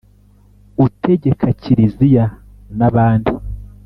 utegeka 0.85 1.47
kiriziya 1.61 2.25
n'abandi 2.77 3.31